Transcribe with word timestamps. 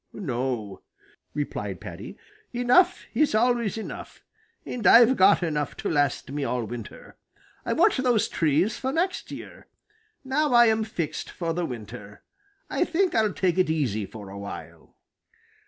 "No," 0.13 0.81
replied 1.35 1.79
Paddy. 1.79 2.17
"Enough 2.53 3.05
is 3.13 3.35
always 3.35 3.77
enough, 3.77 4.23
and 4.65 4.87
I've 4.87 5.15
got 5.15 5.43
enough 5.43 5.77
to 5.77 5.91
last 5.91 6.31
me 6.31 6.43
all 6.43 6.65
winter. 6.65 7.17
I 7.67 7.73
want 7.73 7.97
those 7.97 8.27
trees 8.27 8.79
for 8.79 8.91
next 8.91 9.29
year. 9.29 9.67
Now 10.23 10.53
I 10.53 10.65
am 10.65 10.83
fixed 10.83 11.29
for 11.29 11.53
the 11.53 11.67
winter. 11.67 12.23
I 12.67 12.83
think 12.83 13.13
I'll 13.13 13.31
take 13.33 13.59
it 13.59 13.69
easy 13.69 14.07
for 14.07 14.31
a 14.31 14.39
while." 14.39 14.95